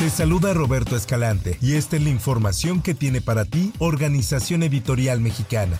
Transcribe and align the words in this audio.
Te 0.00 0.08
saluda 0.08 0.54
Roberto 0.54 0.96
Escalante 0.96 1.58
y 1.60 1.74
esta 1.74 1.96
es 1.96 2.02
la 2.02 2.08
información 2.08 2.80
que 2.80 2.94
tiene 2.94 3.20
para 3.20 3.44
ti 3.44 3.74
Organización 3.78 4.62
Editorial 4.62 5.20
Mexicana. 5.20 5.78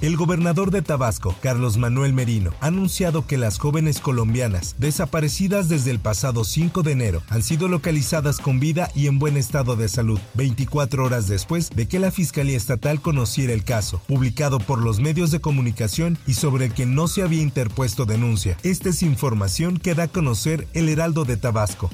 El 0.00 0.16
gobernador 0.16 0.70
de 0.70 0.82
Tabasco, 0.82 1.34
Carlos 1.42 1.76
Manuel 1.76 2.12
Merino, 2.12 2.52
ha 2.60 2.68
anunciado 2.68 3.26
que 3.26 3.36
las 3.36 3.58
jóvenes 3.58 3.98
colombianas 3.98 4.76
desaparecidas 4.78 5.68
desde 5.68 5.90
el 5.90 5.98
pasado 5.98 6.44
5 6.44 6.84
de 6.84 6.92
enero 6.92 7.22
han 7.28 7.42
sido 7.42 7.66
localizadas 7.66 8.38
con 8.38 8.60
vida 8.60 8.88
y 8.94 9.08
en 9.08 9.18
buen 9.18 9.36
estado 9.36 9.74
de 9.74 9.88
salud, 9.88 10.20
24 10.34 11.04
horas 11.04 11.26
después 11.26 11.70
de 11.70 11.88
que 11.88 11.98
la 11.98 12.12
Fiscalía 12.12 12.56
Estatal 12.56 13.00
conociera 13.00 13.52
el 13.52 13.64
caso, 13.64 14.00
publicado 14.06 14.60
por 14.60 14.80
los 14.80 15.00
medios 15.00 15.32
de 15.32 15.40
comunicación 15.40 16.18
y 16.24 16.34
sobre 16.34 16.66
el 16.66 16.72
que 16.72 16.86
no 16.86 17.08
se 17.08 17.22
había 17.22 17.42
interpuesto 17.42 18.04
denuncia. 18.04 18.56
Esta 18.62 18.90
es 18.90 19.02
información 19.02 19.78
que 19.78 19.96
da 19.96 20.04
a 20.04 20.08
conocer 20.08 20.68
el 20.72 20.88
Heraldo 20.88 21.24
de 21.24 21.36
Tabasco. 21.36 21.90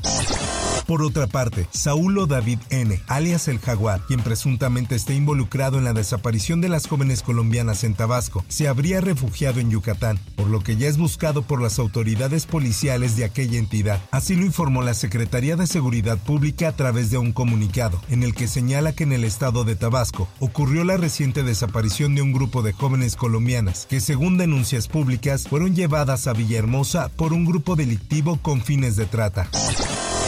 Por 0.90 1.02
otra 1.02 1.28
parte, 1.28 1.68
Saulo 1.70 2.26
David 2.26 2.58
N., 2.70 3.00
alias 3.06 3.46
el 3.46 3.60
Jaguar, 3.60 4.00
quien 4.08 4.22
presuntamente 4.22 4.96
está 4.96 5.14
involucrado 5.14 5.78
en 5.78 5.84
la 5.84 5.92
desaparición 5.92 6.60
de 6.60 6.68
las 6.68 6.88
jóvenes 6.88 7.22
colombianas 7.22 7.84
en 7.84 7.94
Tabasco, 7.94 8.44
se 8.48 8.66
habría 8.66 9.00
refugiado 9.00 9.60
en 9.60 9.70
Yucatán, 9.70 10.18
por 10.34 10.48
lo 10.48 10.58
que 10.58 10.76
ya 10.76 10.88
es 10.88 10.98
buscado 10.98 11.42
por 11.42 11.62
las 11.62 11.78
autoridades 11.78 12.46
policiales 12.46 13.14
de 13.14 13.22
aquella 13.22 13.60
entidad. 13.60 14.02
Así 14.10 14.34
lo 14.34 14.44
informó 14.44 14.82
la 14.82 14.94
Secretaría 14.94 15.54
de 15.54 15.68
Seguridad 15.68 16.18
Pública 16.18 16.66
a 16.66 16.72
través 16.72 17.08
de 17.12 17.18
un 17.18 17.30
comunicado, 17.30 18.02
en 18.08 18.24
el 18.24 18.34
que 18.34 18.48
señala 18.48 18.92
que 18.92 19.04
en 19.04 19.12
el 19.12 19.22
estado 19.22 19.62
de 19.62 19.76
Tabasco 19.76 20.26
ocurrió 20.40 20.82
la 20.82 20.96
reciente 20.96 21.44
desaparición 21.44 22.16
de 22.16 22.22
un 22.22 22.32
grupo 22.32 22.62
de 22.62 22.72
jóvenes 22.72 23.14
colombianas, 23.14 23.86
que 23.88 24.00
según 24.00 24.38
denuncias 24.38 24.88
públicas 24.88 25.46
fueron 25.46 25.76
llevadas 25.76 26.26
a 26.26 26.32
Villahermosa 26.32 27.10
por 27.10 27.32
un 27.32 27.44
grupo 27.44 27.76
delictivo 27.76 28.40
con 28.42 28.60
fines 28.60 28.96
de 28.96 29.06
trata. 29.06 29.48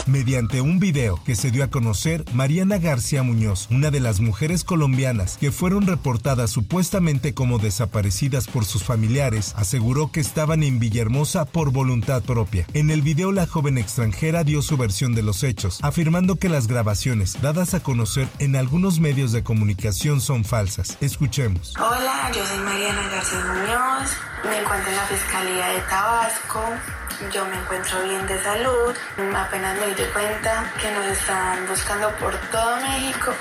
Mediante 0.06 0.60
un 0.60 0.80
video 0.80 1.22
que 1.24 1.36
se 1.36 1.52
dio 1.52 1.62
a 1.62 1.68
conocer, 1.68 2.24
Mariana 2.34 2.78
García 2.78 3.22
Muñoz, 3.22 3.68
una 3.70 3.92
de 3.92 4.00
las 4.00 4.20
mujeres 4.20 4.64
colombianas 4.64 5.36
que 5.38 5.52
fueron 5.52 5.86
reportadas 5.86 6.50
supuestamente 6.50 7.34
como 7.34 7.58
desaparecidas 7.58 8.48
por 8.48 8.64
sus 8.64 8.82
familiares, 8.82 9.54
aseguró 9.56 10.10
que 10.10 10.18
estaban 10.18 10.64
en 10.64 10.80
Villahermosa 10.80 11.44
por 11.44 11.70
voluntad 11.70 12.20
propia. 12.24 12.66
En 12.74 12.90
el 12.90 13.00
video 13.00 13.30
la 13.30 13.46
joven 13.46 13.78
extranjera 13.78 14.42
dio 14.42 14.60
su 14.60 14.76
versión 14.76 15.14
de 15.14 15.22
los 15.22 15.44
hechos, 15.44 15.78
afirmando 15.82 16.34
que 16.34 16.48
las 16.48 16.66
grabaciones 16.66 17.40
dadas 17.40 17.74
a 17.74 17.80
conocer 17.80 18.28
en 18.40 18.56
algunos 18.56 18.98
medios 18.98 19.30
de 19.30 19.44
comunicación 19.44 20.20
son 20.20 20.44
falsas. 20.44 20.98
Escuchemos. 21.00 21.74
Hola, 21.78 22.32
yo 22.34 22.44
soy 22.44 22.58
Mariana 22.58 23.08
García 23.08 23.38
Muñoz, 23.38 24.10
me 24.44 24.58
encuentro 24.62 24.90
en 24.90 24.96
la 24.96 25.06
Fiscalía 25.06 25.66
de 25.68 25.80
Tabasco, 25.82 26.60
yo 27.30 27.44
me 27.46 27.56
encuentro 27.56 28.02
bien 28.02 28.26
de 28.26 28.42
salud, 28.42 28.94
apenas 29.36 29.78
me 29.78 29.86
di 29.94 30.04
cuenta 30.12 30.64
que 30.80 30.90
nos 30.90 31.06
estaban 31.06 31.66
buscando 31.68 32.10
por 32.16 32.34
todo 32.50 32.76
México 32.78 33.32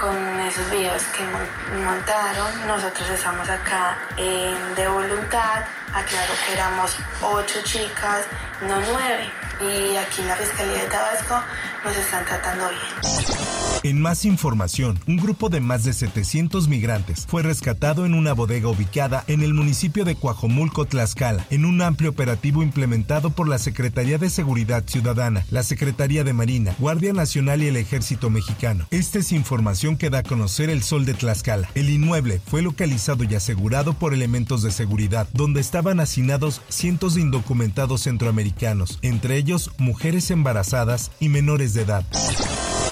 con 0.00 0.40
esos 0.40 0.70
videos 0.70 1.02
que 1.16 1.22
mon- 1.24 1.84
montaron, 1.84 2.66
nosotros 2.66 3.08
estamos 3.10 3.48
acá 3.48 3.96
de 4.16 4.88
voluntad, 4.88 5.64
aclaro 5.92 6.32
que 6.46 6.52
éramos 6.54 6.96
ocho 7.22 7.60
chicas, 7.62 8.24
no 8.62 8.80
nueve, 8.80 9.30
y 9.60 9.96
aquí 9.96 10.22
en 10.22 10.28
la 10.28 10.36
Fiscalía 10.36 10.82
de 10.82 10.88
Tabasco 10.88 11.42
nos 11.84 11.96
están 11.96 12.24
tratando 12.24 12.68
bien. 12.68 13.53
En 13.84 14.00
más 14.00 14.24
información, 14.24 14.98
un 15.06 15.18
grupo 15.18 15.50
de 15.50 15.60
más 15.60 15.84
de 15.84 15.92
700 15.92 16.68
migrantes 16.68 17.26
fue 17.28 17.42
rescatado 17.42 18.06
en 18.06 18.14
una 18.14 18.32
bodega 18.32 18.70
ubicada 18.70 19.24
en 19.26 19.42
el 19.42 19.52
municipio 19.52 20.06
de 20.06 20.14
Coajomulco, 20.16 20.86
Tlaxcala, 20.86 21.44
en 21.50 21.66
un 21.66 21.82
amplio 21.82 22.08
operativo 22.08 22.62
implementado 22.62 23.28
por 23.28 23.46
la 23.46 23.58
Secretaría 23.58 24.16
de 24.16 24.30
Seguridad 24.30 24.84
Ciudadana, 24.86 25.44
la 25.50 25.62
Secretaría 25.62 26.24
de 26.24 26.32
Marina, 26.32 26.74
Guardia 26.78 27.12
Nacional 27.12 27.62
y 27.62 27.66
el 27.66 27.76
Ejército 27.76 28.30
Mexicano. 28.30 28.86
Esta 28.90 29.18
es 29.18 29.32
información 29.32 29.98
que 29.98 30.08
da 30.08 30.20
a 30.20 30.22
conocer 30.22 30.70
el 30.70 30.82
Sol 30.82 31.04
de 31.04 31.12
Tlaxcala. 31.12 31.68
El 31.74 31.90
inmueble 31.90 32.40
fue 32.46 32.62
localizado 32.62 33.22
y 33.24 33.34
asegurado 33.34 33.92
por 33.92 34.14
elementos 34.14 34.62
de 34.62 34.70
seguridad, 34.70 35.28
donde 35.34 35.60
estaban 35.60 36.00
hacinados 36.00 36.62
cientos 36.70 37.16
de 37.16 37.20
indocumentados 37.20 38.04
centroamericanos, 38.04 38.98
entre 39.02 39.36
ellos 39.36 39.72
mujeres 39.76 40.30
embarazadas 40.30 41.10
y 41.20 41.28
menores 41.28 41.74
de 41.74 41.82
edad. 41.82 42.06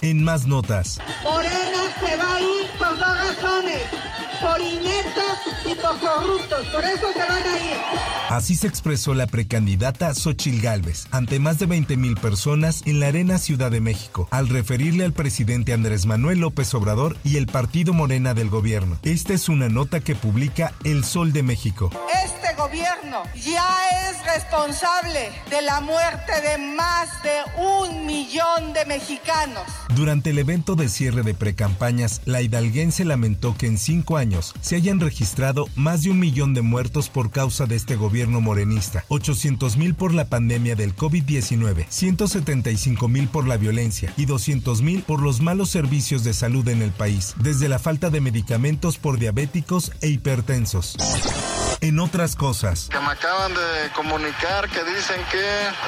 En 0.03 0.25
más 0.25 0.49
notas, 0.49 0.99
Morena 1.23 1.85
se 2.01 2.17
va 2.17 2.35
a 2.35 2.41
ir 2.41 2.67
por 2.77 2.99
dos 2.99 3.19
razones, 3.19 3.83
por 4.43 4.61
ineptos 4.61 5.39
y 5.65 5.75
por 5.77 5.99
corruptos, 6.01 6.67
por 6.67 6.85
eso 6.85 7.13
se 7.13 7.19
van 7.19 7.31
a 7.31 7.59
ir. 7.59 7.77
Así 8.29 8.55
se 8.55 8.67
expresó 8.67 9.15
la 9.15 9.27
precandidata 9.27 10.15
Xochil 10.15 10.61
Gálvez 10.61 11.07
ante 11.11 11.39
más 11.39 11.59
de 11.59 11.67
20 11.67 11.97
mil 11.97 12.17
personas 12.17 12.83
en 12.87 12.99
la 12.99 13.09
Arena 13.09 13.39
Ciudad 13.39 13.71
de 13.71 13.81
México, 13.81 14.27
al 14.31 14.49
referirle 14.49 15.05
al 15.05 15.13
presidente 15.13 15.73
Andrés 15.73 16.07
Manuel 16.07 16.41
López 16.41 16.75
Obrador 16.75 17.17
y 17.25 17.37
el 17.37 17.47
partido 17.47 17.93
Morena 17.93 18.35
del 18.35 18.49
gobierno. 18.49 18.99
Esta 19.03 19.35
es 19.35 19.49
una 19.49 19.69
nota 19.69 20.01
que 20.01 20.15
publica 20.15 20.73
El 20.83 21.05
Sol 21.05 21.33
de 21.33 21.43
México. 21.43 21.91
Este 22.25 22.55
gobierno 22.57 23.23
ya 23.35 23.69
es 24.09 24.25
responsable 24.25 25.31
de 25.51 25.63
la 25.63 25.81
muerte 25.81 26.33
de 26.41 26.59
más 26.59 27.23
de 27.23 27.61
un 27.61 28.07
millón 28.07 28.73
de 28.73 28.85
mexicanos. 28.87 29.63
Durante 29.95 30.31
el 30.31 30.39
evento 30.39 30.75
de 30.75 30.89
cierre 30.89 31.23
de 31.23 31.35
precampañas, 31.35 32.23
la 32.25 32.41
hidalguense 32.41 33.05
lamentó 33.05 33.57
que 33.57 33.67
en 33.67 33.77
cinco 33.77 34.17
años 34.17 34.32
se 34.41 34.77
hayan 34.77 35.01
registrado 35.01 35.67
más 35.77 36.03
de 36.03 36.11
un 36.11 36.19
millón 36.19 36.55
de 36.55 36.63
muertos 36.63 37.09
por 37.09 37.31
causa 37.31 37.67
de 37.67 37.77
este 37.77 37.97
gobierno 37.97 38.41
morenista, 38.41 39.05
800 39.09 39.77
mil 39.77 39.95
por 39.95 40.15
la 40.15 40.27
pandemia 40.27 40.75
del 40.75 40.97
COVID-19, 40.97 41.87
175 41.89 43.09
mil 43.09 43.29
por 43.29 43.47
la 43.47 43.57
violencia 43.57 44.13
y 44.17 44.25
200 44.25 44.83
mil 44.83 45.03
por 45.03 45.21
los 45.21 45.41
malos 45.41 45.71
servicios 45.71 46.25
de 46.25 46.35
salud 46.35 46.67
en 46.69 46.83
el 46.83 46.93
país, 46.93 47.35
desde 47.41 47.69
la 47.69 47.79
falta 47.79 48.11
de 48.11 48.21
medicamentos 48.21 48.99
por 48.99 49.19
diabéticos 49.19 49.93
e 50.01 50.09
hipertensos. 50.09 50.97
En 51.83 51.99
otras 51.99 52.37
cosas, 52.37 52.89
que 52.93 53.01
me 53.01 53.11
acaban 53.11 53.53
de 53.53 53.91
comunicar 53.97 54.69
que 54.69 54.85
dicen 54.85 55.21
que 55.33 55.45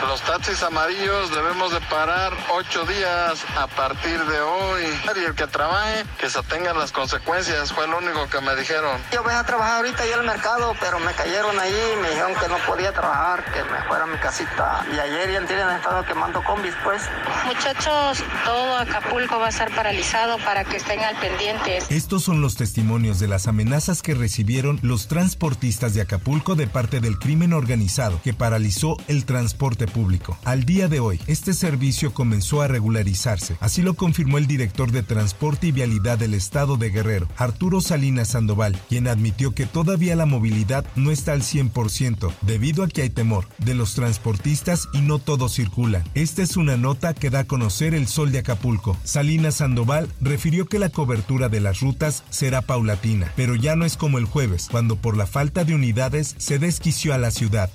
los 0.09 0.21
taxis 0.23 0.61
amarillos 0.65 1.31
debemos 1.31 1.73
de 1.73 1.81
parar 1.83 2.33
ocho 2.53 2.85
días 2.85 3.45
a 3.57 3.69
partir 3.69 4.19
de 4.19 4.41
hoy. 4.41 4.83
Y 5.15 5.25
el 5.25 5.37
que 5.37 5.47
trabaje, 5.47 6.05
que 6.19 6.29
se 6.29 6.41
atengan 6.41 6.77
las 6.77 6.91
consecuencias, 6.91 7.73
fue 7.73 7.87
lo 7.87 7.99
único 7.99 8.29
que 8.29 8.41
me 8.41 8.57
dijeron. 8.57 9.01
Yo 9.13 9.23
voy 9.23 9.35
a 9.35 9.45
trabajar 9.45 9.77
ahorita 9.77 10.03
ahí 10.03 10.11
al 10.11 10.25
mercado, 10.25 10.75
pero 10.81 10.99
me 10.99 11.13
cayeron 11.13 11.57
ahí 11.61 11.73
y 11.93 12.03
me 12.03 12.11
dijeron 12.11 12.35
que 12.35 12.49
no 12.49 12.57
podía 12.67 12.93
trabajar, 12.93 13.45
que 13.45 13.63
me 13.63 13.81
fuera 13.87 14.03
a 14.03 14.07
mi 14.09 14.19
casita. 14.19 14.85
Y 14.93 14.99
ayer 14.99 15.31
y 15.31 15.37
antes 15.37 15.63
han 15.63 15.77
estado 15.77 16.05
quemando 16.05 16.43
combis, 16.43 16.75
pues. 16.83 17.03
Muchachos, 17.47 18.25
todo 18.45 18.79
Acapulco 18.79 19.39
va 19.39 19.47
a 19.47 19.51
estar 19.51 19.73
paralizado 19.73 20.39
para 20.39 20.65
que 20.65 20.79
estén 20.79 20.99
al 21.05 21.15
pendiente. 21.21 21.79
Estos 21.89 22.25
son 22.25 22.41
los 22.41 22.57
testimonios 22.57 23.21
de 23.21 23.29
las 23.29 23.47
amenazas 23.47 24.03
que 24.03 24.15
recibieron 24.15 24.81
los 24.83 25.07
transportistas 25.07 25.84
de 25.93 26.01
Acapulco 26.01 26.55
de 26.55 26.67
parte 26.67 27.01
del 27.01 27.19
crimen 27.19 27.53
organizado 27.53 28.21
que 28.23 28.33
paralizó 28.33 28.97
el 29.09 29.27
transporte 29.27 29.87
público. 29.87 30.39
Al 30.45 30.65
día 30.65 30.89
de 30.89 31.01
hoy, 31.01 31.21
este 31.27 31.53
servicio 31.53 32.15
comenzó 32.15 32.63
a 32.63 32.69
regularizarse. 32.69 33.57
Así 33.61 33.83
lo 33.83 33.95
confirmó 33.95 34.39
el 34.39 34.47
director 34.47 34.91
de 34.91 35.03
Transporte 35.03 35.67
y 35.67 35.73
Vialidad 35.73 36.19
del 36.19 36.33
Estado 36.33 36.79
de 36.79 36.91
Guerrero, 36.91 37.29
Arturo 37.37 37.83
Salinas 37.83 38.29
Sandoval, 38.29 38.81
quien 38.89 39.09
admitió 39.09 39.55
que 39.55 39.67
todavía 39.67 40.17
la 40.17 40.25
movilidad 40.25 40.87
no 40.97 41.11
está 41.11 41.33
al 41.33 41.43
100% 41.43 42.33
debido 42.43 42.85
a 42.85 42.89
que 42.89 43.03
hay 43.03 43.11
temor 43.11 43.47
de 43.59 43.75
los 43.75 43.95
transportistas 43.95 44.89
y 44.93 45.01
no 45.01 45.19
todos 45.19 45.55
circulan. 45.55 46.05
Esta 46.15 46.43
es 46.43 46.57
una 46.57 46.77
nota 46.77 47.13
que 47.13 47.31
da 47.31 47.41
a 47.41 47.45
conocer 47.45 47.95
el 47.95 48.07
Sol 48.07 48.33
de 48.33 48.39
Acapulco. 48.39 48.97
Salinas 49.05 49.57
Sandoval 49.57 50.09
refirió 50.21 50.67
que 50.67 50.79
la 50.79 50.89
cobertura 50.89 51.49
de 51.49 51.61
las 51.61 51.81
rutas 51.81 52.23
será 52.31 52.63
paulatina, 52.63 53.33
pero 53.37 53.55
ya 53.55 53.77
no 53.77 53.85
es 53.85 53.97
como 53.97 54.19
el 54.19 54.25
jueves, 54.25 54.69
cuando 54.71 54.97
por 54.97 55.17
la 55.17 55.27
falta 55.27 55.65
de 55.65 55.74
unidades 55.75 56.35
se 56.39 56.59
desquició 56.59 57.15
a 57.15 57.19
la 57.19 57.31
ciudad. 57.31 57.71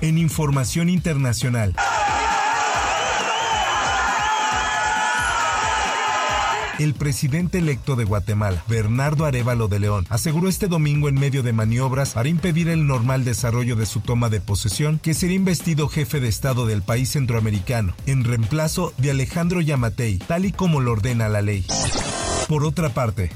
En 0.00 0.18
información 0.18 0.88
internacional. 0.88 1.74
El 6.78 6.94
presidente 6.94 7.58
electo 7.58 7.94
de 7.94 8.04
Guatemala, 8.04 8.64
Bernardo 8.66 9.26
Arevalo 9.26 9.68
de 9.68 9.78
León, 9.78 10.06
aseguró 10.10 10.48
este 10.48 10.66
domingo 10.66 11.08
en 11.08 11.14
medio 11.14 11.44
de 11.44 11.52
maniobras 11.52 12.14
para 12.14 12.28
impedir 12.28 12.68
el 12.68 12.86
normal 12.86 13.24
desarrollo 13.24 13.76
de 13.76 13.86
su 13.86 14.00
toma 14.00 14.28
de 14.28 14.40
posesión 14.40 14.98
que 14.98 15.14
sería 15.14 15.36
investido 15.36 15.88
jefe 15.88 16.18
de 16.18 16.26
Estado 16.28 16.66
del 16.66 16.82
país 16.82 17.10
centroamericano, 17.10 17.94
en 18.06 18.24
reemplazo 18.24 18.92
de 18.98 19.12
Alejandro 19.12 19.60
Yamatei, 19.60 20.18
tal 20.18 20.46
y 20.46 20.52
como 20.52 20.80
lo 20.80 20.92
ordena 20.92 21.28
la 21.28 21.42
ley. 21.42 21.64
Por 22.48 22.64
otra 22.64 22.88
parte, 22.88 23.30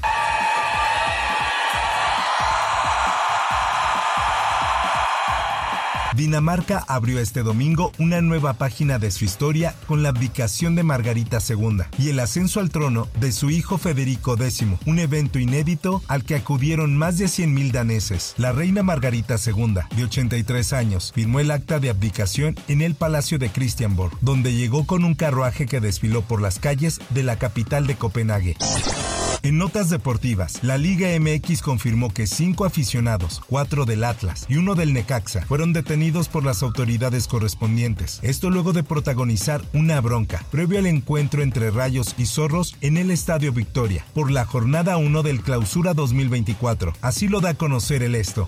Dinamarca 6.19 6.83
abrió 6.89 7.21
este 7.21 7.43
domingo 7.43 7.93
una 7.97 8.19
nueva 8.19 8.51
página 8.55 8.99
de 8.99 9.09
su 9.09 9.23
historia 9.23 9.73
con 9.87 10.03
la 10.03 10.09
abdicación 10.09 10.75
de 10.75 10.83
Margarita 10.83 11.37
II 11.47 11.83
y 11.97 12.09
el 12.09 12.19
ascenso 12.19 12.59
al 12.59 12.71
trono 12.71 13.07
de 13.21 13.31
su 13.31 13.49
hijo 13.49 13.77
Federico 13.77 14.33
X, 14.33 14.65
un 14.85 14.99
evento 14.99 15.39
inédito 15.39 16.03
al 16.09 16.25
que 16.25 16.35
acudieron 16.35 16.97
más 16.97 17.17
de 17.19 17.27
100.000 17.27 17.71
daneses. 17.71 18.33
La 18.37 18.51
reina 18.51 18.83
Margarita 18.83 19.37
II, 19.43 19.75
de 19.95 20.03
83 20.03 20.73
años, 20.73 21.13
firmó 21.15 21.39
el 21.39 21.51
acta 21.51 21.79
de 21.79 21.89
abdicación 21.89 22.57
en 22.67 22.81
el 22.81 22.95
Palacio 22.95 23.39
de 23.39 23.49
Christianborg, 23.49 24.11
donde 24.19 24.53
llegó 24.53 24.85
con 24.85 25.05
un 25.05 25.15
carruaje 25.15 25.67
que 25.67 25.79
desfiló 25.79 26.21
por 26.23 26.41
las 26.41 26.59
calles 26.59 26.99
de 27.11 27.23
la 27.23 27.37
capital 27.37 27.87
de 27.87 27.95
Copenhague. 27.95 28.57
En 29.41 29.57
notas 29.57 29.89
deportivas, 29.89 30.59
la 30.63 30.77
Liga 30.77 31.07
MX 31.17 31.61
confirmó 31.61 32.13
que 32.13 32.27
cinco 32.27 32.65
aficionados, 32.65 33.41
cuatro 33.47 33.85
del 33.85 34.03
Atlas 34.03 34.45
y 34.49 34.57
uno 34.57 34.75
del 34.75 34.93
Necaxa, 34.93 35.45
fueron 35.45 35.71
detenidos 35.71 36.27
por 36.27 36.43
las 36.43 36.61
autoridades 36.61 37.27
correspondientes. 37.27 38.19
Esto 38.21 38.49
luego 38.49 38.73
de 38.73 38.83
protagonizar 38.83 39.61
una 39.73 40.01
bronca 40.01 40.43
previo 40.51 40.79
al 40.79 40.87
encuentro 40.87 41.41
entre 41.41 41.71
Rayos 41.71 42.15
y 42.17 42.25
Zorros 42.25 42.75
en 42.81 42.97
el 42.97 43.11
Estadio 43.11 43.53
Victoria 43.53 44.05
por 44.13 44.29
la 44.29 44.43
jornada 44.43 44.97
1 44.97 45.23
del 45.23 45.41
Clausura 45.41 45.93
2024. 45.93 46.93
Así 47.01 47.29
lo 47.29 47.39
da 47.39 47.51
a 47.51 47.53
conocer 47.53 48.03
el 48.03 48.15
esto. 48.15 48.47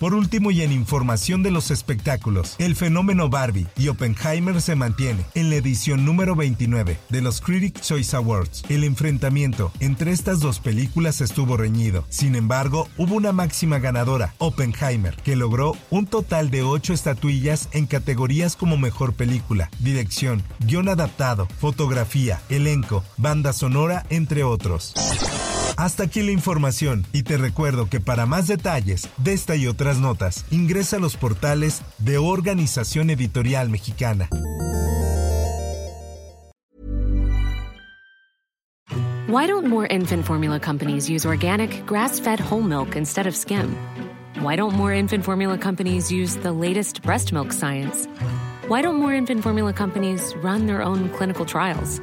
Por 0.00 0.14
último 0.14 0.50
y 0.50 0.62
en 0.62 0.72
información 0.72 1.42
de 1.42 1.50
los 1.50 1.70
espectáculos, 1.70 2.56
el 2.58 2.74
fenómeno 2.74 3.28
Barbie 3.28 3.66
y 3.76 3.88
Oppenheimer 3.88 4.62
se 4.62 4.74
mantiene 4.74 5.26
en 5.34 5.50
la 5.50 5.56
edición 5.56 6.06
número 6.06 6.34
29 6.34 6.96
de 7.10 7.20
los 7.20 7.42
Critics' 7.42 7.82
Choice 7.82 8.16
Awards. 8.16 8.62
El 8.70 8.84
enfrentamiento 8.84 9.70
entre 9.78 10.12
estas 10.12 10.40
dos 10.40 10.58
películas 10.58 11.20
estuvo 11.20 11.58
reñido. 11.58 12.06
Sin 12.08 12.34
embargo, 12.34 12.88
hubo 12.96 13.14
una 13.14 13.32
máxima 13.32 13.78
ganadora, 13.78 14.32
Oppenheimer, 14.38 15.16
que 15.16 15.36
logró 15.36 15.76
un 15.90 16.06
total 16.06 16.50
de 16.50 16.62
8 16.62 16.94
estatuillas 16.94 17.68
en 17.72 17.84
categorías 17.84 18.56
como 18.56 18.78
mejor 18.78 19.12
película, 19.12 19.68
dirección, 19.80 20.42
guion 20.60 20.88
adaptado, 20.88 21.46
fotografía, 21.58 22.40
elenco, 22.48 23.04
banda 23.18 23.52
sonora, 23.52 24.06
entre 24.08 24.44
otros. 24.44 24.94
Hasta 25.80 26.02
aquí 26.02 26.22
la 26.22 26.30
información 26.30 27.06
y 27.10 27.22
te 27.22 27.38
recuerdo 27.38 27.88
que 27.88 28.00
para 28.00 28.26
más 28.26 28.46
detalles 28.46 29.08
de 29.16 29.32
esta 29.32 29.56
y 29.56 29.66
otras 29.66 29.98
notas, 29.98 30.44
ingresa 30.50 30.98
a 30.98 31.00
los 31.00 31.16
portales 31.16 31.80
de 31.96 32.18
Organización 32.18 33.08
Editorial 33.08 33.70
Mexicana. 33.70 34.28
Why 39.26 39.46
don't 39.46 39.68
more 39.68 39.86
infant 39.86 40.26
formula 40.26 40.60
companies 40.60 41.08
use 41.08 41.24
organic, 41.24 41.86
grass-fed 41.86 42.40
whole 42.40 42.62
milk 42.62 42.94
instead 42.94 43.26
of 43.26 43.34
skim? 43.34 43.74
Why 44.42 44.56
don't 44.56 44.74
more 44.74 44.92
infant 44.92 45.24
formula 45.24 45.56
companies 45.56 46.12
use 46.12 46.36
the 46.42 46.52
latest 46.52 47.00
breast 47.00 47.32
milk 47.32 47.54
science? 47.54 48.06
Why 48.68 48.82
don't 48.82 48.98
more 48.98 49.14
infant 49.14 49.42
formula 49.42 49.72
companies 49.72 50.34
run 50.42 50.66
their 50.66 50.82
own 50.82 51.08
clinical 51.08 51.46
trials? 51.46 52.02